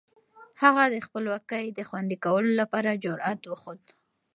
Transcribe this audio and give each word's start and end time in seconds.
هغه 0.61 0.83
د 0.93 0.95
خپلواکۍ 1.05 1.65
د 1.71 1.79
خوندي 1.89 2.17
کولو 2.25 2.51
لپاره 2.61 2.99
جرئت 3.03 3.41
وښود. 3.45 3.83